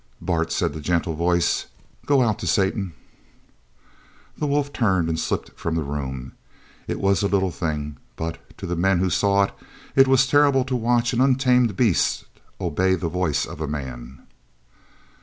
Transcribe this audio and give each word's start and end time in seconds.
"Bart," 0.19 0.51
said 0.51 0.73
the 0.73 0.81
gentle 0.81 1.13
voice, 1.13 1.67
"go 2.07 2.23
out 2.23 2.39
to 2.39 2.47
Satan." 2.47 2.93
The 4.35 4.47
wolf 4.47 4.73
turned 4.73 5.09
and 5.09 5.19
slipped 5.19 5.51
from 5.51 5.75
the 5.75 5.83
room. 5.83 6.31
It 6.87 6.99
was 6.99 7.21
a 7.21 7.27
little 7.27 7.51
thing, 7.51 7.97
but, 8.15 8.39
to 8.57 8.65
the 8.65 8.75
men 8.75 8.97
who 8.97 9.11
saw 9.11 9.43
it, 9.43 9.51
it 9.95 10.07
was 10.07 10.25
terrible 10.25 10.65
to 10.65 10.75
watch 10.75 11.13
an 11.13 11.21
untamed 11.21 11.75
beast 11.77 12.25
obey 12.59 12.95
the 12.95 13.09
voice 13.09 13.45
of 13.45 13.61
a 13.61 13.67
man. 13.67 14.25